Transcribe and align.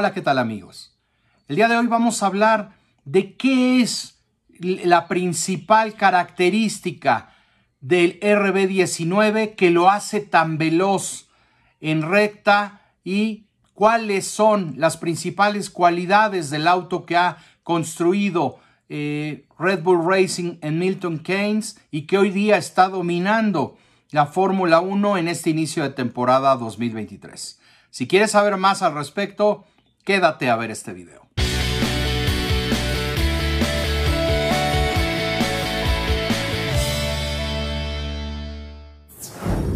Hola, 0.00 0.14
¿qué 0.14 0.22
tal 0.22 0.38
amigos? 0.38 0.96
El 1.48 1.56
día 1.56 1.66
de 1.66 1.76
hoy 1.76 1.88
vamos 1.88 2.22
a 2.22 2.26
hablar 2.26 2.76
de 3.04 3.34
qué 3.34 3.80
es 3.80 4.22
la 4.60 5.08
principal 5.08 5.94
característica 5.94 7.34
del 7.80 8.20
RB19 8.20 9.56
que 9.56 9.72
lo 9.72 9.90
hace 9.90 10.20
tan 10.20 10.56
veloz 10.56 11.30
en 11.80 12.02
recta 12.02 12.80
y 13.02 13.48
cuáles 13.74 14.28
son 14.28 14.74
las 14.76 14.98
principales 14.98 15.68
cualidades 15.68 16.50
del 16.50 16.68
auto 16.68 17.04
que 17.04 17.16
ha 17.16 17.38
construido 17.64 18.60
eh, 18.88 19.48
Red 19.58 19.82
Bull 19.82 20.06
Racing 20.08 20.58
en 20.60 20.78
Milton 20.78 21.18
Keynes 21.18 21.80
y 21.90 22.02
que 22.02 22.18
hoy 22.18 22.30
día 22.30 22.56
está 22.56 22.88
dominando 22.88 23.76
la 24.12 24.26
Fórmula 24.26 24.78
1 24.78 25.18
en 25.18 25.26
este 25.26 25.50
inicio 25.50 25.82
de 25.82 25.90
temporada 25.90 26.54
2023. 26.54 27.58
Si 27.90 28.06
quieres 28.06 28.30
saber 28.30 28.56
más 28.58 28.82
al 28.82 28.94
respecto, 28.94 29.64
quédate 30.08 30.48
a 30.48 30.56
ver 30.56 30.70
este 30.70 30.94
video. 30.94 31.28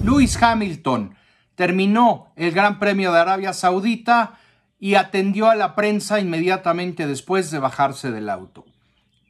Lewis 0.02 0.42
Hamilton 0.42 1.14
terminó 1.54 2.32
el 2.36 2.52
Gran 2.52 2.78
Premio 2.78 3.12
de 3.12 3.18
Arabia 3.18 3.52
Saudita 3.52 4.38
y 4.80 4.94
atendió 4.94 5.50
a 5.50 5.54
la 5.54 5.74
prensa 5.74 6.18
inmediatamente 6.18 7.06
después 7.06 7.50
de 7.50 7.58
bajarse 7.58 8.10
del 8.10 8.30
auto. 8.30 8.64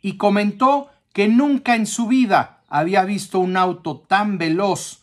Y 0.02 0.16
comentó 0.16 0.88
que 1.12 1.26
nunca 1.26 1.74
en 1.74 1.86
su 1.86 2.06
vida 2.06 2.60
había 2.68 3.04
visto 3.04 3.40
un 3.40 3.56
auto 3.56 3.98
tan 3.98 4.38
veloz, 4.38 5.02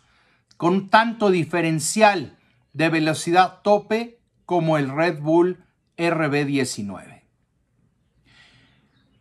con 0.56 0.88
tanto 0.88 1.30
diferencial 1.30 2.38
de 2.72 2.88
velocidad 2.88 3.60
tope 3.64 4.22
como 4.46 4.78
el 4.78 4.90
Red 4.96 5.20
Bull 5.20 5.66
RB19. 6.00 7.22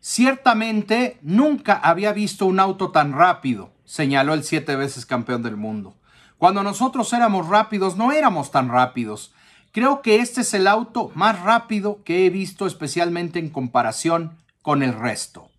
Ciertamente 0.01 1.19
nunca 1.21 1.75
había 1.75 2.13
visto 2.13 2.47
un 2.47 2.61
auto 2.61 2.93
tan 2.93 3.13
rápido, 3.13 3.73
señaló 3.85 4.33
el 4.33 4.45
siete 4.45 4.75
veces 4.77 5.05
campeón 5.05 5.43
del 5.43 5.57
mundo. 5.57 5.97
Cuando 6.39 6.63
nosotros 6.63 7.13
éramos 7.13 7.49
rápidos, 7.49 7.97
no 7.97 8.13
éramos 8.13 8.51
tan 8.51 8.71
rápidos. 8.71 9.35
Creo 9.73 10.01
que 10.01 10.21
este 10.21 10.41
es 10.41 10.55
el 10.55 10.67
auto 10.67 11.11
más 11.15 11.43
rápido 11.43 12.03
que 12.05 12.25
he 12.25 12.31
visto 12.31 12.67
especialmente 12.67 13.39
en 13.39 13.51
comparación 13.51 14.39
con 14.63 14.83
el 14.83 14.95
resto, 14.95 15.51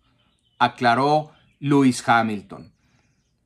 aclaró 0.58 1.30
Lewis 1.58 2.02
Hamilton. 2.08 2.72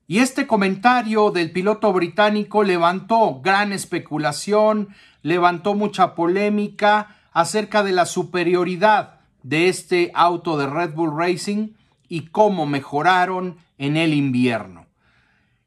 Y 0.06 0.18
este 0.18 0.46
comentario 0.46 1.30
del 1.30 1.50
piloto 1.50 1.92
británico 1.92 2.62
levantó 2.62 3.40
gran 3.40 3.72
especulación, 3.72 4.94
levantó 5.22 5.74
mucha 5.74 6.14
polémica 6.14 7.16
acerca 7.34 7.82
de 7.82 7.92
la 7.92 8.06
superioridad 8.06 9.20
de 9.42 9.68
este 9.68 10.10
auto 10.14 10.56
de 10.56 10.66
Red 10.66 10.94
Bull 10.94 11.18
Racing 11.18 11.74
y 12.08 12.28
cómo 12.28 12.64
mejoraron 12.64 13.58
en 13.76 13.98
el 13.98 14.14
invierno. 14.14 14.86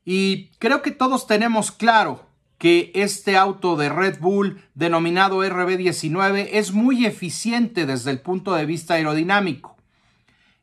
Y 0.03 0.47
creo 0.57 0.81
que 0.81 0.91
todos 0.91 1.27
tenemos 1.27 1.71
claro 1.71 2.25
que 2.57 2.91
este 2.95 3.38
auto 3.38 3.75
de 3.75 3.89
Red 3.89 4.19
Bull 4.19 4.63
denominado 4.73 5.43
RB19 5.43 6.47
es 6.53 6.71
muy 6.71 7.05
eficiente 7.05 7.85
desde 7.85 8.11
el 8.11 8.21
punto 8.21 8.55
de 8.55 8.65
vista 8.65 8.95
aerodinámico. 8.95 9.75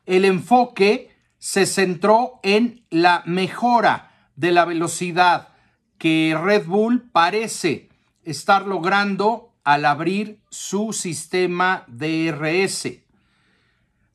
El 0.07 0.25
enfoque 0.25 1.15
se 1.39 1.67
centró 1.67 2.41
en 2.43 2.85
la 2.91 3.23
mejora 3.27 4.11
de 4.35 4.51
la 4.51 4.65
velocidad 4.65 5.49
que 5.99 6.37
Red 6.43 6.67
Bull 6.67 7.11
parece 7.13 7.91
estar 8.25 8.67
logrando 8.67 9.54
al 9.65 9.87
abrir 9.87 10.39
su 10.51 10.93
sistema 10.93 11.85
DRS. 11.89 12.89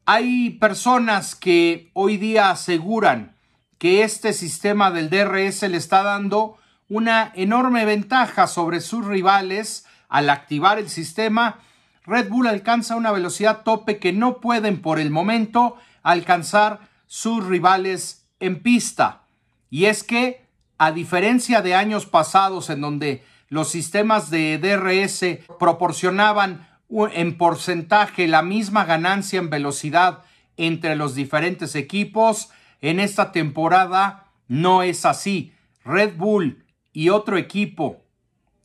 Hay 0.06 0.52
personas 0.52 1.36
que 1.36 1.92
hoy 1.94 2.18
día 2.18 2.52
aseguran 2.52 3.36
que 3.78 4.04
este 4.04 4.34
sistema 4.34 4.92
del 4.92 5.10
DRS 5.10 5.64
le 5.64 5.78
está 5.78 6.04
dando 6.04 6.58
una 6.88 7.32
enorme 7.36 7.86
ventaja 7.86 8.48
sobre 8.48 8.82
sus 8.82 9.06
rivales 9.06 9.86
al 10.08 10.30
activar 10.30 10.80
el 10.80 10.90
sistema. 10.90 11.60
Red 12.04 12.30
Bull 12.30 12.48
alcanza 12.48 12.96
una 12.96 13.12
velocidad 13.12 13.64
tope 13.64 14.00
que 14.00 14.12
no 14.12 14.40
pueden 14.40 14.82
por 14.82 15.00
el 15.00 15.12
momento 15.12 15.78
alcanzar 16.04 16.80
sus 17.08 17.46
rivales 17.46 18.28
en 18.40 18.62
pista. 18.62 19.24
Y 19.70 19.86
es 19.86 20.04
que, 20.04 20.46
a 20.78 20.92
diferencia 20.92 21.62
de 21.62 21.76
años 21.76 22.06
pasados 22.06 22.70
en 22.70 22.82
donde 22.82 23.24
los 23.50 23.70
sistemas 23.70 24.30
de 24.30 24.58
DRS 24.58 25.46
proporcionaban 25.58 26.68
en 27.14 27.38
porcentaje 27.38 28.28
la 28.28 28.42
misma 28.42 28.86
ganancia 28.86 29.40
en 29.40 29.50
velocidad 29.50 30.24
entre 30.58 30.96
los 30.96 31.16
diferentes 31.16 31.76
equipos, 31.76 32.50
en 32.82 33.00
esta 33.00 33.32
temporada 33.32 34.28
no 34.48 34.84
es 34.84 35.06
así. 35.06 35.54
Red 35.84 36.16
Bull 36.18 36.66
y 36.92 37.10
otro 37.10 37.38
equipo 37.38 38.04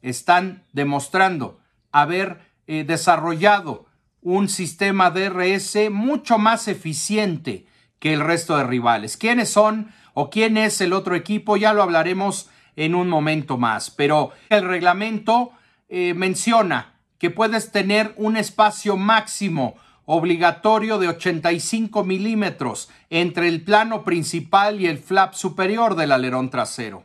están 0.03 0.65
demostrando 0.73 1.61
haber 1.93 2.41
eh, 2.67 2.85
desarrollado 2.85 3.87
un 4.21 4.49
sistema 4.49 5.11
DRS 5.11 5.91
mucho 5.91 6.39
más 6.39 6.67
eficiente 6.67 7.67
que 7.99 8.13
el 8.13 8.21
resto 8.21 8.57
de 8.57 8.65
rivales. 8.65 9.17
¿Quiénes 9.17 9.51
son 9.51 9.93
o 10.15 10.31
quién 10.31 10.57
es 10.57 10.81
el 10.81 10.93
otro 10.93 11.15
equipo? 11.15 11.57
Ya 11.57 11.73
lo 11.73 11.83
hablaremos 11.83 12.51
en 12.77 12.95
un 12.95 13.09
momento 13.09 13.57
más, 13.59 13.91
pero 13.91 14.33
el 14.49 14.67
reglamento 14.67 15.53
eh, 15.89 16.15
menciona 16.15 16.95
que 17.19 17.31
puedes 17.31 17.73
tener 17.73 18.15
un 18.17 18.37
espacio 18.37 18.97
máximo 18.97 19.77
obligatorio 20.07 20.99
de 20.99 21.09
85 21.09 22.05
milímetros 22.05 22.91
entre 23.11 23.49
el 23.49 23.63
plano 23.63 24.05
principal 24.05 24.81
y 24.81 24.87
el 24.87 24.99
flap 24.99 25.35
superior 25.35 25.95
del 25.95 26.13
alerón 26.13 26.51
trasero. 26.51 27.05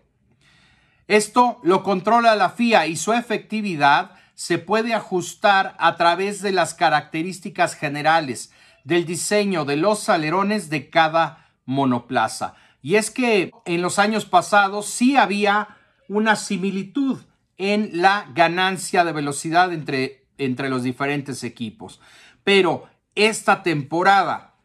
Esto 1.08 1.60
lo 1.64 1.82
controla 1.84 2.36
la 2.36 2.50
FIA 2.50 2.88
y 2.88 2.96
su 2.96 3.14
efectividad 3.14 4.12
se 4.36 4.58
puede 4.58 4.94
ajustar 4.94 5.76
a 5.80 5.96
través 5.96 6.42
de 6.42 6.52
las 6.52 6.74
características 6.74 7.76
generales 7.76 8.52
del 8.84 9.06
diseño 9.06 9.66
de 9.66 9.76
los 9.76 10.08
alerones 10.08 10.70
de 10.70 10.90
cada 10.90 11.50
monoplaza. 11.66 12.56
Y 12.82 12.96
es 12.96 13.12
que 13.12 13.52
en 13.66 13.82
los 13.82 14.00
años 14.00 14.26
pasados 14.26 14.86
sí 14.88 15.18
había 15.18 15.78
una 16.08 16.36
similitud 16.36 17.20
en 17.58 18.02
la 18.02 18.28
ganancia 18.34 19.04
de 19.04 19.12
velocidad 19.12 19.74
entre, 19.74 20.26
entre 20.38 20.70
los 20.70 20.84
diferentes 20.84 21.44
equipos 21.44 22.00
pero 22.50 22.88
esta 23.14 23.62
temporada 23.62 24.56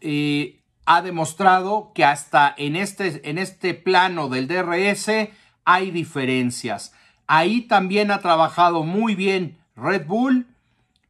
eh, 0.00 0.60
ha 0.84 1.02
demostrado 1.02 1.90
que 1.92 2.04
hasta 2.04 2.54
en 2.56 2.76
este, 2.76 3.28
en 3.28 3.36
este 3.36 3.74
plano 3.74 4.28
del 4.28 4.46
DRS 4.46 5.08
hay 5.64 5.90
diferencias. 5.90 6.94
Ahí 7.26 7.62
también 7.62 8.12
ha 8.12 8.20
trabajado 8.20 8.84
muy 8.84 9.16
bien 9.16 9.58
Red 9.74 10.06
Bull 10.06 10.46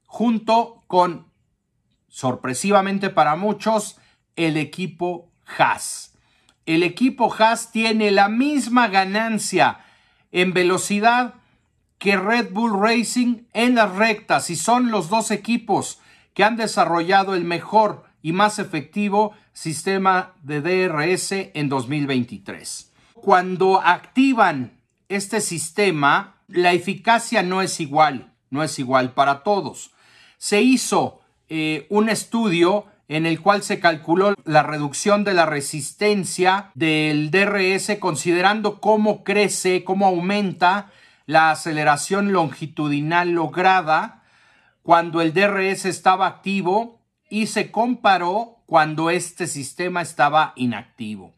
junto 0.07 0.83
con, 0.87 1.27
sorpresivamente 2.09 3.11
para 3.11 3.37
muchos, 3.37 3.99
el 4.35 4.57
equipo 4.57 5.31
Haas. 5.59 6.12
El 6.67 6.83
equipo 6.83 7.35
Haas 7.37 7.73
tiene 7.73 8.11
la 8.11 8.29
misma 8.29 8.89
ganancia 8.89 9.81
en 10.31 10.53
velocidad 10.53 11.35
que 11.99 12.17
Red 12.17 12.53
Bull 12.53 12.81
Racing 12.81 13.45
en 13.53 13.75
las 13.77 13.95
rectas 13.95 14.51
y 14.51 14.57
son 14.57 14.91
los 14.91 15.09
dos 15.09 15.31
equipos 15.31 16.01
que 16.35 16.45
han 16.45 16.57
desarrollado 16.57 17.35
el 17.35 17.45
mejor 17.45 18.05
y 18.23 18.33
más 18.33 18.59
efectivo 18.59 19.33
sistema 19.53 20.35
de 20.43 20.61
DRS 20.61 21.33
en 21.55 21.69
2023. 21.69 22.93
Cuando 23.15 23.81
activan 23.81 24.81
este 25.09 25.41
sistema, 25.41 26.37
la 26.49 26.73
eficacia 26.73 27.43
no 27.43 27.63
es 27.63 27.81
igual, 27.81 28.33
no 28.51 28.63
es 28.63 28.79
igual 28.79 29.13
para 29.13 29.43
todos. 29.43 29.93
Se 30.39 30.63
hizo 30.63 31.21
eh, 31.49 31.87
un 31.91 32.09
estudio 32.09 32.87
en 33.09 33.27
el 33.27 33.41
cual 33.41 33.63
se 33.63 33.81
calculó 33.81 34.35
la 34.45 34.63
reducción 34.63 35.25
de 35.25 35.35
la 35.35 35.47
resistencia 35.47 36.71
del 36.75 37.31
DRS 37.31 37.99
considerando 37.99 38.81
cómo 38.81 39.25
crece, 39.25 39.85
cómo 39.85 40.07
aumenta 40.07 40.91
la 41.27 41.51
aceleración 41.51 42.33
longitudinal 42.33 43.31
lograda 43.31 44.23
cuando 44.83 45.21
el 45.21 45.33
DRS 45.33 45.85
estaba 45.85 46.27
activo 46.27 47.01
y 47.29 47.47
se 47.47 47.71
comparó 47.71 48.59
cuando 48.67 49.11
este 49.11 49.47
sistema 49.47 50.03
estaba 50.03 50.53
inactivo. 50.57 51.33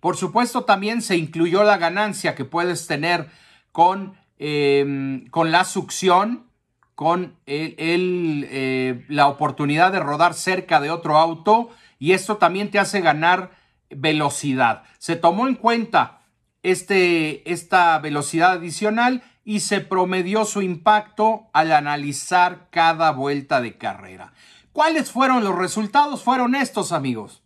Por 0.00 0.16
supuesto, 0.16 0.64
también 0.64 1.02
se 1.02 1.16
incluyó 1.16 1.64
la 1.64 1.78
ganancia 1.78 2.34
que 2.34 2.44
puedes 2.44 2.86
tener 2.86 3.28
con, 3.72 4.16
em, 4.38 5.26
con 5.28 5.50
la 5.50 5.64
succión, 5.64 6.46
con 6.96 7.36
eh, 7.46 9.04
la 9.08 9.28
oportunidad 9.28 9.92
de 9.92 10.00
rodar 10.00 10.34
cerca 10.34 10.80
de 10.80 10.90
otro 10.90 11.18
auto 11.18 11.70
y 11.98 12.12
esto 12.12 12.38
también 12.38 12.70
te 12.70 12.78
hace 12.78 13.00
ganar 13.02 13.50
velocidad. 13.90 14.82
Se 14.98 15.14
tomó 15.14 15.46
en 15.46 15.54
cuenta 15.54 16.22
este, 16.62 17.48
esta 17.52 17.98
velocidad 17.98 18.52
adicional 18.52 19.22
y 19.44 19.60
se 19.60 19.80
promedió 19.80 20.44
su 20.44 20.62
impacto 20.62 21.48
al 21.52 21.70
analizar 21.70 22.68
cada 22.70 23.12
vuelta 23.12 23.60
de 23.60 23.76
carrera. 23.76 24.32
¿Cuáles 24.72 25.10
fueron 25.12 25.44
los 25.44 25.54
resultados? 25.54 26.22
Fueron 26.22 26.54
estos, 26.54 26.92
amigos. 26.92 27.42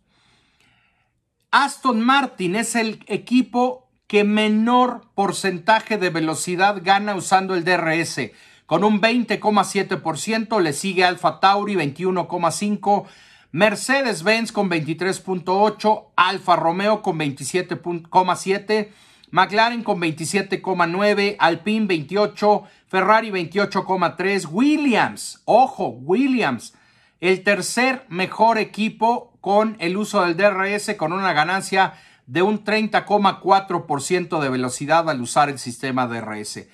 Aston 1.51 2.01
Martin 2.01 2.55
es 2.55 2.75
el 2.75 3.03
equipo 3.07 3.89
que 4.07 4.23
menor 4.23 5.09
porcentaje 5.13 5.97
de 5.97 6.09
velocidad 6.09 6.81
gana 6.81 7.15
usando 7.15 7.53
el 7.53 7.63
DRS. 7.63 8.31
Con 8.71 8.85
un 8.85 9.01
20,7% 9.01 10.61
le 10.61 10.71
sigue 10.71 11.03
Alfa 11.03 11.41
Tauri 11.41 11.75
21,5%, 11.75 13.03
Mercedes-Benz 13.51 14.53
con 14.53 14.69
23.8%, 14.69 16.11
Alfa 16.15 16.55
Romeo 16.55 17.01
con 17.01 17.19
27,7%, 17.19 18.87
McLaren 19.31 19.83
con 19.83 19.99
27,9%, 19.99 21.35
Alpine 21.37 21.85
28%, 21.85 22.63
Ferrari 22.87 23.29
28,3%, 23.29 24.47
Williams, 24.49 25.41
ojo, 25.43 25.87
Williams, 25.89 26.73
el 27.19 27.43
tercer 27.43 28.05
mejor 28.07 28.57
equipo 28.57 29.37
con 29.41 29.75
el 29.79 29.97
uso 29.97 30.21
del 30.23 30.37
DRS 30.37 30.95
con 30.95 31.11
una 31.11 31.33
ganancia 31.33 31.95
de 32.25 32.41
un 32.41 32.63
30,4% 32.63 34.39
de 34.39 34.49
velocidad 34.49 35.09
al 35.09 35.19
usar 35.19 35.49
el 35.49 35.59
sistema 35.59 36.07
DRS. 36.07 36.69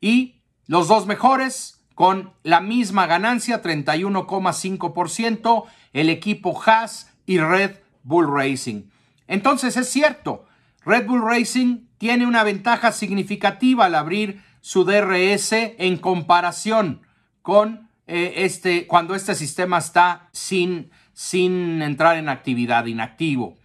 Y 0.00 0.39
los 0.70 0.86
dos 0.86 1.06
mejores 1.06 1.82
con 1.96 2.32
la 2.44 2.60
misma 2.60 3.08
ganancia, 3.08 3.60
31,5%, 3.60 5.64
el 5.92 6.08
equipo 6.08 6.62
Haas 6.64 7.12
y 7.26 7.40
Red 7.40 7.78
Bull 8.04 8.32
Racing. 8.32 8.84
Entonces 9.26 9.76
es 9.76 9.88
cierto, 9.88 10.46
Red 10.84 11.08
Bull 11.08 11.26
Racing 11.26 11.88
tiene 11.98 12.24
una 12.24 12.44
ventaja 12.44 12.92
significativa 12.92 13.86
al 13.86 13.96
abrir 13.96 14.44
su 14.60 14.84
DRS 14.84 15.50
en 15.52 15.96
comparación 15.96 17.02
con 17.42 17.88
eh, 18.06 18.34
este, 18.36 18.86
cuando 18.86 19.16
este 19.16 19.34
sistema 19.34 19.78
está 19.78 20.28
sin, 20.30 20.92
sin 21.14 21.82
entrar 21.82 22.16
en 22.16 22.28
actividad, 22.28 22.86
inactivo. 22.86 23.58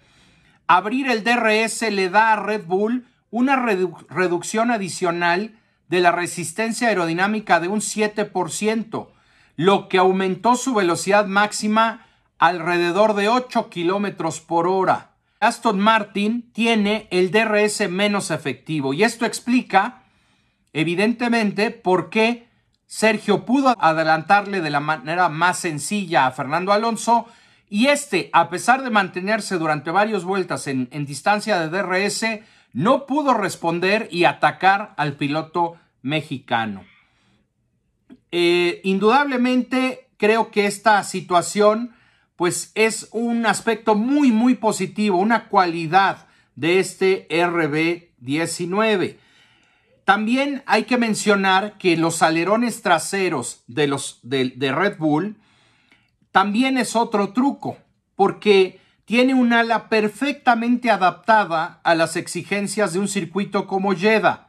Abrir 0.66 1.12
el 1.12 1.24
DRS 1.24 1.84
le 1.92 2.10
da 2.10 2.34
a 2.34 2.38
Red 2.38 2.66
Bull 2.66 3.06
una 3.30 3.58
reducción 3.58 4.72
adicional 4.72 5.54
de 5.88 6.00
la 6.00 6.12
resistencia 6.12 6.88
aerodinámica 6.88 7.60
de 7.60 7.68
un 7.68 7.82
7%, 7.82 9.08
lo 9.56 9.88
que 9.88 9.98
aumentó 9.98 10.56
su 10.56 10.74
velocidad 10.74 11.26
máxima 11.28 12.06
alrededor 12.38 13.14
de 13.14 13.30
8 13.30 13.70
kilómetros 13.70 14.42
por 14.42 14.68
hora. 14.68 15.12
Aston 15.40 15.80
Martin 15.80 16.52
tiene 16.54 17.08
el 17.12 17.32
DRS 17.32 17.90
menos 17.90 18.32
efectivo 18.32 18.94
y 18.94 19.04
esto 19.04 19.26
explica, 19.26 20.04
evidentemente, 20.74 21.72
por 21.72 22.10
qué 22.10 22.48
Sergio 22.88 23.46
pudo 23.46 23.76
adelantarle 23.80 24.62
de 24.62 24.70
la 24.70 24.80
manera 24.80 25.30
más 25.30 25.60
sencilla 25.60 26.28
a 26.28 26.32
Fernando 26.32 26.72
Alonso 26.72 27.28
y 27.70 27.88
este, 27.88 28.30
a 28.32 28.50
pesar 28.50 28.84
de 28.84 28.90
mantenerse 28.90 29.58
durante 29.58 29.92
varias 29.92 30.24
vueltas 30.24 30.68
en, 30.68 30.88
distancia 31.06 31.60
de 31.60 31.70
DRS, 31.70 32.26
no 32.76 33.06
pudo 33.06 33.34
responder 33.34 34.10
y 34.12 34.26
atacar 34.26 34.94
al 34.98 35.14
piloto 35.14 35.78
mexicano. 36.02 36.84
Eh, 38.32 38.82
indudablemente 38.84 40.10
creo 40.18 40.52
que 40.52 40.66
esta 40.66 41.02
situación 41.06 41.96
pues 42.36 42.74
es 42.76 43.08
un 43.14 43.46
aspecto 43.46 43.96
muy 43.96 44.34
muy 44.34 44.56
positivo, 44.56 45.18
una 45.20 45.48
cualidad 45.48 46.28
de 46.56 46.80
este 46.80 47.30
RB19. 47.30 49.20
También 50.04 50.62
hay 50.66 50.84
que 50.84 50.98
mencionar 50.98 51.78
que 51.78 51.96
los 51.96 52.22
alerones 52.22 52.82
traseros 52.82 53.64
de, 53.68 53.88
los, 53.88 54.20
de, 54.22 54.50
de 54.50 54.74
Red 54.74 54.98
Bull 54.98 55.38
también 56.34 56.78
es 56.78 56.98
otro 56.98 57.32
truco, 57.32 57.78
porque 58.18 58.82
tiene 59.06 59.36
un 59.36 59.54
ala 59.54 59.88
perfectamente 59.88 60.90
adaptada 60.90 61.80
a 61.84 61.96
las 61.96 62.16
exigencias 62.16 62.94
de 62.94 63.00
un 63.00 63.08
circuito 63.08 63.68
como 63.68 63.96
Jeddah. 63.96 64.48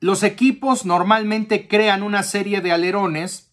Los 0.00 0.22
equipos 0.22 0.84
normalmente 0.84 1.66
crean 1.66 2.04
una 2.04 2.22
serie 2.22 2.60
de 2.60 2.70
alerones 2.70 3.50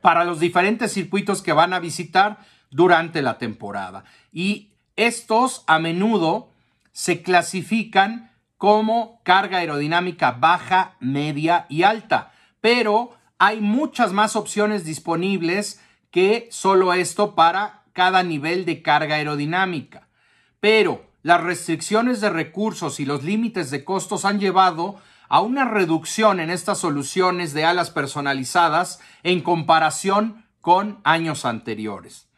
para 0.00 0.24
los 0.24 0.38
diferentes 0.38 0.92
circuitos 0.92 1.42
que 1.42 1.52
van 1.52 1.72
a 1.72 1.80
visitar 1.80 2.38
durante 2.70 3.20
la 3.20 3.38
temporada. 3.38 4.04
Y 4.32 4.70
estos 4.94 5.64
a 5.66 5.80
menudo 5.80 6.50
se 6.92 7.22
clasifican 7.22 8.30
como 8.58 9.20
carga 9.24 9.58
aerodinámica 9.58 10.30
baja, 10.30 10.94
media 11.00 11.66
y 11.68 11.82
alta. 11.82 12.32
Pero 12.60 13.16
hay 13.38 13.60
muchas 13.60 14.12
más 14.12 14.36
opciones 14.36 14.84
disponibles 14.84 15.80
que 16.12 16.48
solo 16.52 16.94
esto 16.94 17.34
para 17.34 17.82
cada 17.96 18.22
nivel 18.22 18.66
de 18.66 18.82
carga 18.82 19.14
aerodinámica. 19.14 20.06
Pero 20.60 21.06
las 21.22 21.42
restricciones 21.42 22.20
de 22.20 22.28
recursos 22.28 23.00
y 23.00 23.06
los 23.06 23.24
límites 23.24 23.70
de 23.70 23.84
costos 23.84 24.26
han 24.26 24.38
llevado 24.38 24.96
a 25.30 25.40
una 25.40 25.64
reducción 25.64 26.38
en 26.38 26.50
estas 26.50 26.78
soluciones 26.78 27.54
de 27.54 27.64
alas 27.64 27.90
personalizadas 27.90 29.00
en 29.22 29.40
comparación 29.40 30.44
con 30.60 31.00
años 31.04 31.46
anteriores. 31.46 32.28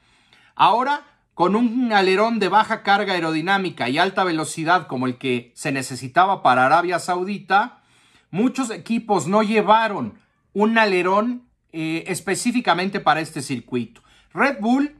Ahora, 0.55 1.03
con 1.35 1.57
un 1.57 1.93
alerón 1.93 2.39
de 2.39 2.49
baja 2.49 2.85
carga 2.85 3.15
aerodinámica 3.15 3.89
y 3.89 3.99
alta 3.99 4.23
velocidad 4.23 4.87
como 4.87 5.07
el 5.07 5.19
que 5.19 5.53
se 5.57 5.73
necesitaba 5.73 6.45
para 6.45 6.67
Arabia 6.67 7.01
Saudita, 7.01 7.83
muchos 8.31 8.71
equipos 8.71 9.27
no 9.27 9.43
llevaron 9.43 10.21
un 10.53 10.79
alerón 10.79 11.49
eh, 11.73 12.05
específicamente 12.07 13.01
para 13.01 13.21
este 13.21 13.43
circuito. 13.43 14.03
Red 14.33 14.61
Bull 14.61 14.98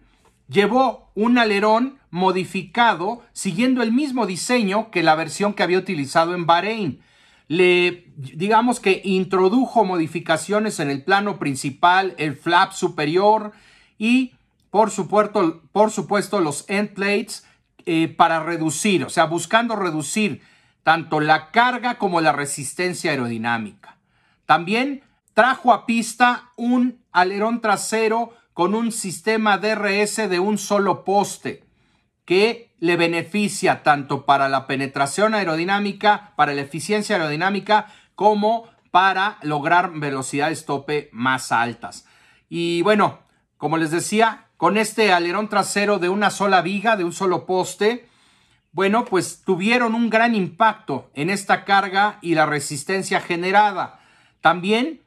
llevó 0.49 1.11
un 1.15 1.39
alerón 1.39 1.99
modificado 2.11 3.23
siguiendo 3.33 3.83
el 3.83 3.93
mismo 3.93 4.27
diseño 4.27 4.91
que 4.91 5.03
la 5.03 5.15
versión 5.15 5.55
que 5.55 5.63
había 5.63 5.79
utilizado 5.79 6.35
en 6.35 6.47
Bahrein. 6.47 7.01
Le, 7.49 8.13
digamos 8.17 8.81
que 8.81 9.01
introdujo 9.05 9.85
modificaciones 9.85 10.81
en 10.81 10.91
el 10.91 11.03
plano 11.03 11.39
principal, 11.39 12.15
el 12.19 12.37
flap 12.37 12.73
superior 12.73 13.53
y 13.97 14.35
por 14.71 14.91
supuesto, 14.91 15.63
por 15.73 15.91
supuesto 15.91 16.41
los 16.41 16.69
end 16.69 16.93
plates 16.93 17.47
eh, 17.87 18.09
para 18.09 18.43
reducir, 18.43 19.05
o 19.05 19.09
sea, 19.09 19.25
buscando 19.25 19.77
reducir 19.77 20.43
tanto 20.83 21.21
la 21.21 21.51
carga 21.51 21.97
como 21.97 22.21
la 22.21 22.33
resistencia 22.33 23.11
aerodinámica. 23.11 23.97
También 24.45 25.03
trajo 25.33 25.73
a 25.73 25.87
pista 25.87 26.53
un 26.57 26.99
alerón 27.13 27.61
trasero 27.61 28.35
con 28.59 28.75
un 28.75 28.91
sistema 28.91 29.57
DRS 29.57 30.29
de 30.29 30.41
un 30.41 30.59
solo 30.59 31.05
poste 31.05 31.63
que 32.25 32.75
le 32.81 32.97
beneficia 32.97 33.85
tanto 33.85 34.27
para 34.27 34.49
la 34.49 34.67
penetración 34.67 35.33
aerodinámica, 35.37 36.33
para 36.35 36.53
la 36.55 36.63
eficiencia 36.63 37.15
aerodinámica, 37.15 37.87
como 38.17 38.69
para 38.91 39.39
lograr 39.43 39.93
velocidades 39.93 40.67
tope 40.67 41.09
más 41.13 41.53
altas. 41.53 42.09
Y 42.49 42.83
bueno, 42.83 43.21
como 43.59 43.77
les 43.77 43.93
decía, 43.93 44.49
con 44.57 44.77
este 44.77 45.13
alerón 45.13 45.49
trasero 45.49 46.01
de 46.01 46.09
una 46.09 46.31
sola 46.31 46.61
viga, 46.61 46.97
de 46.97 47.05
un 47.05 47.13
solo 47.13 47.47
poste, 47.47 48.09
bueno, 48.73 49.05
pues 49.05 49.45
tuvieron 49.45 49.95
un 49.95 50.11
gran 50.11 50.35
impacto 50.35 51.13
en 51.15 51.31
esta 51.31 51.65
carga 51.65 52.19
y 52.23 52.35
la 52.35 52.47
resistencia 52.47 53.21
generada. 53.21 54.01
También 54.41 55.03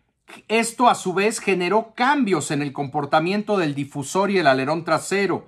esto 0.47 0.89
a 0.89 0.95
su 0.95 1.13
vez 1.13 1.39
generó 1.39 1.93
cambios 1.95 2.51
en 2.51 2.61
el 2.61 2.73
comportamiento 2.73 3.57
del 3.57 3.75
difusor 3.75 4.31
y 4.31 4.37
el 4.37 4.47
alerón 4.47 4.83
trasero, 4.83 5.47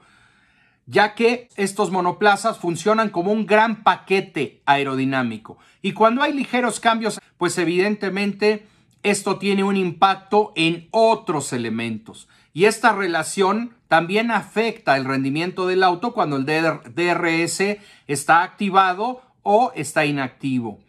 ya 0.85 1.15
que 1.15 1.49
estos 1.55 1.91
monoplazas 1.91 2.59
funcionan 2.59 3.09
como 3.09 3.31
un 3.31 3.45
gran 3.45 3.83
paquete 3.83 4.61
aerodinámico. 4.65 5.57
Y 5.81 5.93
cuando 5.93 6.21
hay 6.21 6.33
ligeros 6.33 6.79
cambios, 6.79 7.19
pues 7.37 7.57
evidentemente 7.57 8.67
esto 9.03 9.37
tiene 9.37 9.63
un 9.63 9.75
impacto 9.77 10.53
en 10.55 10.87
otros 10.91 11.53
elementos. 11.53 12.27
Y 12.53 12.65
esta 12.65 12.93
relación 12.93 13.75
también 13.87 14.31
afecta 14.31 14.95
el 14.95 15.05
rendimiento 15.05 15.67
del 15.67 15.83
auto 15.83 16.13
cuando 16.13 16.37
el 16.37 16.45
DRS 16.45 17.77
está 18.07 18.43
activado 18.43 19.21
o 19.41 19.71
está 19.75 20.05
inactivo. 20.05 20.79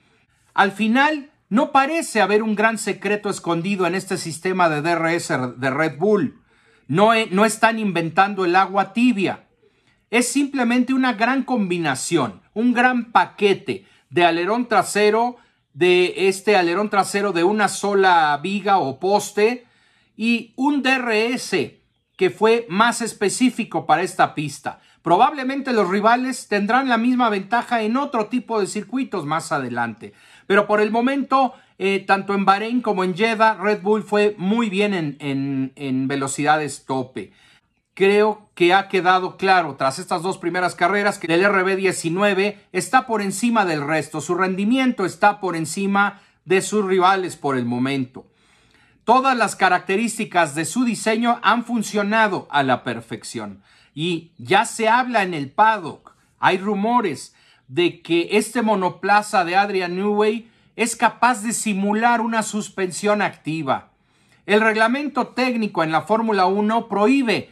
Al 0.55 0.73
final, 0.73 1.31
no 1.49 1.73
parece 1.73 2.21
haber 2.21 2.43
un 2.43 2.55
gran 2.55 2.79
secreto 2.79 3.31
escondido 3.31 3.87
en 3.87 3.95
este 3.95 4.17
sistema 4.17 4.69
de 4.69 4.83
DRS 4.83 5.29
de 5.57 5.71
Red 5.71 5.99
Bull. 5.99 6.41
No, 6.89 7.13
no 7.31 7.45
están 7.45 7.79
inventando 7.79 8.45
el 8.45 8.57
agua 8.57 8.93
tibia. 8.93 9.47
Es 10.11 10.29
simplemente 10.29 10.95
una 10.95 11.15
gran 11.15 11.45
combinación, 11.45 12.43
un 12.53 12.73
gran 12.73 13.13
paquete 13.13 13.87
de 14.11 14.25
alerón 14.25 14.69
trasero, 14.69 15.37
de 15.73 16.29
este 16.29 16.57
alerón 16.57 16.89
trasero 16.89 17.33
de 17.33 17.45
una 17.45 17.69
sola 17.69 18.39
viga 18.43 18.79
o 18.79 19.01
poste 19.01 19.67
y 20.17 20.53
un 20.57 20.83
DRS 20.83 21.57
que 22.17 22.31
fue 22.31 22.67
más 22.69 23.03
específico 23.03 23.87
para 23.87 24.03
esta 24.03 24.35
pista. 24.35 24.81
Probablemente 25.03 25.73
los 25.73 25.91
rivales 25.91 26.49
tendrán 26.49 26.89
la 26.89 26.97
misma 26.97 27.29
ventaja 27.29 27.83
en 27.83 27.97
otro 27.97 28.29
tipo 28.29 28.61
de 28.61 28.67
circuitos 28.67 29.27
más 29.27 29.53
adelante. 29.53 30.15
Pero 30.47 30.67
por 30.67 30.81
el 30.81 30.91
momento, 30.91 31.55
eh, 31.79 32.05
tanto 32.07 32.35
en 32.35 32.45
Bahrein 32.45 32.81
como 32.81 33.05
en 33.05 33.15
Jeddah, 33.15 33.55
Red 33.55 33.83
Bull 33.83 34.03
fue 34.03 34.35
muy 34.39 34.71
bien 34.71 34.95
en, 34.95 35.73
en 35.75 36.09
velocidades 36.09 36.85
tope. 36.85 37.33
Creo 37.95 38.49
que 38.55 38.75
ha 38.75 38.89
quedado 38.89 39.37
claro 39.37 39.77
tras 39.77 40.01
estas 40.01 40.23
dos 40.23 40.39
primeras 40.39 40.75
carreras 40.75 41.19
que 41.19 41.33
el 41.33 41.45
RB19 41.45 42.57
está 42.73 43.07
por 43.07 43.23
encima 43.23 43.65
del 43.65 43.87
resto, 43.87 44.21
su 44.21 44.35
rendimiento 44.35 45.05
está 45.05 45.41
por 45.41 45.55
encima 45.55 46.21
de 46.45 46.61
sus 46.61 46.85
rivales 46.85 47.37
por 47.37 47.57
el 47.57 47.65
momento. 47.65 48.27
Todas 49.05 49.37
las 49.37 49.55
características 49.55 50.55
de 50.55 50.65
su 50.65 50.85
diseño 50.85 51.39
han 51.43 51.65
funcionado 51.65 52.49
a 52.51 52.63
la 52.63 52.83
perfección 52.83 53.63
y 53.95 54.33
ya 54.39 54.65
se 54.65 54.89
habla 54.89 55.23
en 55.23 55.35
el 55.35 55.51
paddock, 55.51 56.15
hay 56.41 56.59
rumores 56.59 57.34
de 57.68 58.02
que 58.02 58.28
este 58.33 58.62
monoplaza 58.62 59.44
de 59.44 59.56
Adrian 59.56 59.97
Newey 59.97 60.49
es 60.76 60.97
capaz 60.97 61.42
de 61.42 61.52
simular 61.52 62.21
una 62.21 62.42
suspensión 62.42 63.23
activa. 63.23 63.90
El 64.47 64.61
reglamento 64.61 65.28
técnico 65.28 65.83
en 65.83 65.92
la 65.92 66.02
Fórmula 66.02 66.47
1 66.47 66.88
prohíbe 66.88 67.50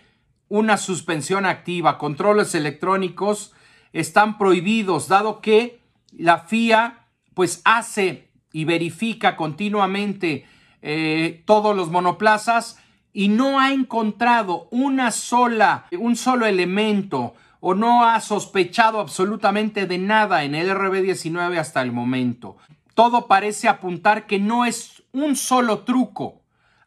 una 0.49 0.77
suspensión 0.77 1.47
activa, 1.47 1.97
controles 1.97 2.55
electrónicos 2.55 3.55
están 3.93 4.39
prohibidos, 4.39 5.09
dado 5.09 5.41
que 5.41 5.81
la 6.17 6.41
FIA 6.41 7.07
pues 7.35 7.63
hace 7.65 8.29
y 8.53 8.65
verifica 8.65 9.37
continuamente 9.37 10.45
eh, 10.83 11.43
todos 11.47 11.75
los 11.75 11.91
monoplazas 11.91 12.79
y 13.13 13.29
no 13.29 13.61
ha 13.61 13.73
encontrado 13.73 14.69
una 14.71 15.11
sola, 15.11 15.87
un 15.99 16.17
solo 16.17 16.47
elemento 16.47 17.35
o 17.65 17.75
no 17.75 18.05
ha 18.05 18.21
sospechado 18.21 18.99
absolutamente 18.99 19.87
de 19.87 19.97
nada 19.97 20.43
en 20.43 20.57
el 20.57 20.69
RB19 20.69 21.59
hasta 21.59 21.81
el 21.81 21.93
momento. 21.93 22.57
Todo 22.95 23.29
parece 23.29 23.69
apuntar 23.69 24.27
que 24.27 24.41
no 24.41 24.65
es 24.65 25.05
un 25.13 25.37
solo 25.37 25.85
truco. 25.85 26.43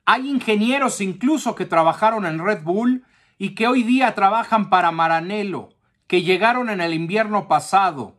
Hay 0.05 0.29
ingenieros 0.29 1.00
incluso 1.00 1.55
que 1.55 1.65
trabajaron 1.65 2.25
en 2.25 2.44
Red 2.44 2.63
Bull 2.63 3.05
y 3.38 3.55
que 3.55 3.67
hoy 3.67 3.84
día 3.84 4.15
trabajan 4.15 4.70
para 4.70 4.91
Maranello, 4.91 5.70
que 6.08 6.24
llegaron 6.24 6.70
en 6.70 6.82
el 6.82 6.94
invierno 6.94 7.48
pasado 7.48 8.17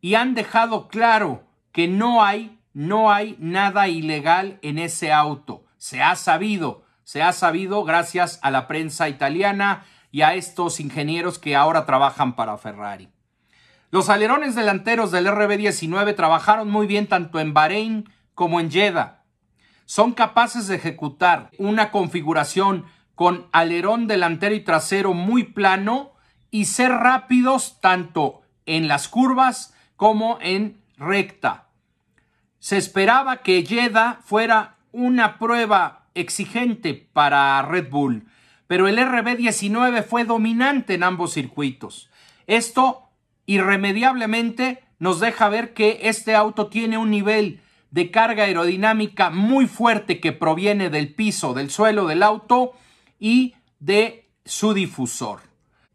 y 0.00 0.16
han 0.16 0.34
dejado 0.34 0.88
claro 0.88 1.44
que 1.70 1.86
no 1.86 2.24
hay, 2.24 2.58
no 2.74 3.12
hay 3.12 3.36
nada 3.38 3.86
ilegal 3.86 4.58
en 4.62 4.78
ese 4.78 5.12
auto. 5.12 5.66
Se 5.76 6.02
ha 6.02 6.16
sabido, 6.16 6.82
se 7.04 7.22
ha 7.22 7.32
sabido 7.32 7.84
gracias 7.84 8.40
a 8.42 8.50
la 8.50 8.66
prensa 8.66 9.08
italiana 9.08 9.84
y 10.12 10.20
a 10.22 10.34
estos 10.34 10.78
ingenieros 10.78 11.40
que 11.40 11.56
ahora 11.56 11.86
trabajan 11.86 12.36
para 12.36 12.56
Ferrari. 12.58 13.08
Los 13.90 14.08
alerones 14.08 14.54
delanteros 14.54 15.10
del 15.10 15.26
RB19 15.26 16.14
trabajaron 16.14 16.70
muy 16.70 16.86
bien 16.86 17.08
tanto 17.08 17.40
en 17.40 17.52
Bahrein 17.52 18.08
como 18.34 18.60
en 18.60 18.70
Jeddah. 18.70 19.24
Son 19.86 20.12
capaces 20.12 20.68
de 20.68 20.76
ejecutar 20.76 21.50
una 21.58 21.90
configuración 21.90 22.84
con 23.14 23.48
alerón 23.52 24.06
delantero 24.06 24.54
y 24.54 24.60
trasero 24.60 25.14
muy 25.14 25.44
plano 25.44 26.12
y 26.50 26.66
ser 26.66 26.92
rápidos 26.92 27.80
tanto 27.80 28.42
en 28.66 28.88
las 28.88 29.08
curvas 29.08 29.74
como 29.96 30.38
en 30.40 30.80
recta. 30.96 31.68
Se 32.58 32.76
esperaba 32.76 33.38
que 33.38 33.64
Jeddah 33.66 34.20
fuera 34.24 34.76
una 34.92 35.38
prueba 35.38 36.06
exigente 36.14 36.94
para 37.12 37.60
Red 37.62 37.90
Bull, 37.90 38.26
pero 38.72 38.88
el 38.88 38.96
RB19 38.96 40.02
fue 40.02 40.24
dominante 40.24 40.94
en 40.94 41.02
ambos 41.02 41.34
circuitos. 41.34 42.08
Esto 42.46 43.10
irremediablemente 43.44 44.82
nos 44.98 45.20
deja 45.20 45.50
ver 45.50 45.74
que 45.74 45.98
este 46.04 46.34
auto 46.34 46.68
tiene 46.68 46.96
un 46.96 47.10
nivel 47.10 47.60
de 47.90 48.10
carga 48.10 48.44
aerodinámica 48.44 49.28
muy 49.28 49.66
fuerte 49.66 50.20
que 50.20 50.32
proviene 50.32 50.88
del 50.88 51.12
piso, 51.12 51.52
del 51.52 51.68
suelo 51.68 52.06
del 52.06 52.22
auto 52.22 52.72
y 53.20 53.56
de 53.78 54.30
su 54.46 54.72
difusor. 54.72 55.40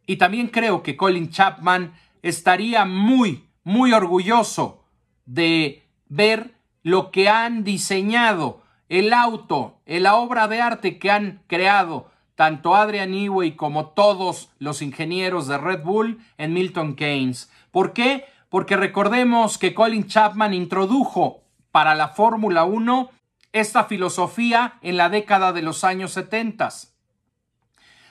Y 0.05 0.17
también 0.17 0.49
creo 0.49 0.83
que 0.83 0.95
Colin 0.95 1.31
Chapman 1.31 1.93
estaría 2.21 2.85
muy, 2.85 3.47
muy 3.63 3.91
orgulloso 3.91 4.83
de 5.25 5.83
ver 6.09 6.53
lo 6.83 7.09
que 7.09 7.27
han 7.27 7.63
diseñado, 7.63 8.61
el 8.87 9.13
auto, 9.13 9.79
la 9.87 10.13
obra 10.13 10.47
de 10.47 10.61
arte 10.61 10.99
que 10.99 11.09
han 11.09 11.41
creado 11.47 12.15
tanto 12.37 12.75
Adrian 12.75 13.09
Newey 13.09 13.55
como 13.55 13.87
todos 13.87 14.51
los 14.59 14.83
ingenieros 14.83 15.47
de 15.47 15.57
Red 15.57 15.81
Bull 15.81 16.19
en 16.37 16.53
Milton 16.53 16.95
Keynes. 16.95 17.49
¿Por 17.71 17.93
qué? 17.93 18.25
Porque 18.49 18.77
recordemos 18.77 19.57
que 19.57 19.73
Colin 19.73 20.05
Chapman 20.05 20.53
introdujo 20.53 21.41
para 21.71 21.95
la 21.95 22.09
Fórmula 22.09 22.63
1 22.63 23.09
esta 23.53 23.85
filosofía 23.85 24.77
en 24.83 24.97
la 24.97 25.09
década 25.09 25.51
de 25.51 25.63
los 25.63 25.83
años 25.83 26.11
70. 26.11 26.69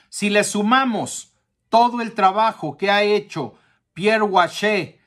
Si 0.09 0.29
le 0.29 0.43
sumamos 0.43 1.31
todo 1.69 2.01
el 2.01 2.13
trabajo 2.13 2.75
que 2.75 2.91
ha 2.91 3.03
hecho 3.03 3.55
Pierre 3.93 4.23
Wachet 4.23 4.99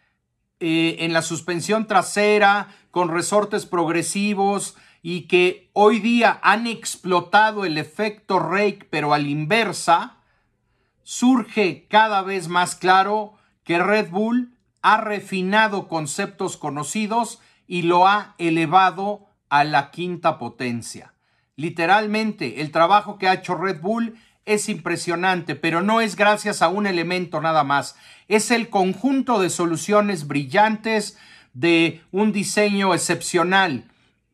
eh, 0.60 0.96
en 1.00 1.12
la 1.12 1.20
suspensión 1.20 1.86
trasera, 1.86 2.68
con 2.90 3.10
resortes 3.10 3.66
progresivos 3.66 4.76
y 5.02 5.22
que 5.22 5.70
hoy 5.72 5.98
día 5.98 6.38
han 6.42 6.66
explotado 6.66 7.64
el 7.64 7.78
efecto 7.78 8.38
rake, 8.38 8.86
pero 8.90 9.14
a 9.14 9.18
la 9.18 9.28
inversa, 9.28 10.16
surge 11.02 11.86
cada 11.88 12.22
vez 12.22 12.48
más 12.48 12.74
claro 12.74 13.34
que 13.64 13.78
Red 13.78 14.10
Bull 14.10 14.56
ha 14.82 14.98
refinado 14.98 15.88
conceptos 15.88 16.56
conocidos 16.56 17.40
y 17.66 17.82
lo 17.82 18.06
ha 18.06 18.34
elevado 18.38 19.26
a 19.48 19.64
la 19.64 19.90
quinta 19.90 20.38
potencia. 20.38 21.14
Literalmente, 21.56 22.62
el 22.62 22.70
trabajo 22.70 23.18
que 23.18 23.28
ha 23.28 23.34
hecho 23.34 23.54
Red 23.54 23.80
Bull 23.80 24.18
es 24.46 24.68
impresionante, 24.68 25.54
pero 25.54 25.82
no 25.82 26.00
es 26.00 26.16
gracias 26.16 26.62
a 26.62 26.68
un 26.68 26.86
elemento 26.86 27.40
nada 27.40 27.62
más. 27.64 27.96
Es 28.28 28.50
el 28.50 28.70
conjunto 28.70 29.38
de 29.38 29.50
soluciones 29.50 30.26
brillantes 30.26 31.18
de 31.52 32.02
un 32.12 32.32
diseño 32.32 32.94
excepcional, 32.94 33.89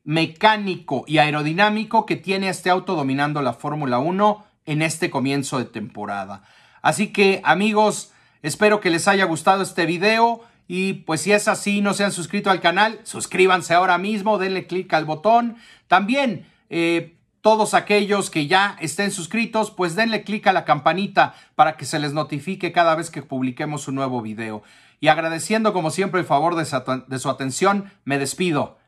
mecánico 0.06 1.04
y 1.08 1.18
aerodinámico 1.18 2.06
que 2.06 2.14
tiene 2.14 2.48
este 2.48 2.70
auto 2.70 2.94
dominando 2.94 3.42
la 3.42 3.52
Fórmula 3.52 3.98
1 3.98 4.46
en 4.64 4.80
este 4.80 5.10
comienzo 5.10 5.58
de 5.58 5.64
temporada. 5.64 6.44
Así 6.80 7.08
que 7.08 7.40
amigos, 7.44 8.12
espero 8.40 8.80
que 8.80 8.90
les 8.90 9.08
haya 9.08 9.24
gustado 9.24 9.64
este 9.64 9.84
video 9.84 10.42
y 10.68 10.94
pues 10.94 11.22
si 11.22 11.32
es 11.32 11.48
así, 11.48 11.80
no 11.80 11.92
se 11.92 12.04
han 12.04 12.12
suscrito 12.12 12.50
al 12.50 12.60
canal, 12.60 13.00
suscríbanse 13.02 13.74
ahora 13.74 13.98
mismo, 13.98 14.38
denle 14.38 14.68
clic 14.68 14.94
al 14.94 15.04
botón. 15.04 15.56
También 15.88 16.46
eh, 16.70 17.16
todos 17.40 17.74
aquellos 17.74 18.30
que 18.30 18.46
ya 18.46 18.76
estén 18.80 19.10
suscritos, 19.10 19.72
pues 19.72 19.96
denle 19.96 20.22
clic 20.22 20.46
a 20.46 20.52
la 20.52 20.64
campanita 20.64 21.34
para 21.56 21.76
que 21.76 21.84
se 21.84 21.98
les 21.98 22.12
notifique 22.12 22.70
cada 22.70 22.94
vez 22.94 23.10
que 23.10 23.22
publiquemos 23.22 23.88
un 23.88 23.96
nuevo 23.96 24.22
video. 24.22 24.62
Y 25.00 25.08
agradeciendo 25.08 25.72
como 25.72 25.90
siempre 25.90 26.20
el 26.20 26.26
favor 26.26 26.54
de 26.54 26.64
su, 26.64 26.76
de 27.08 27.18
su 27.18 27.28
atención, 27.28 27.90
me 28.04 28.18
despido. 28.18 28.78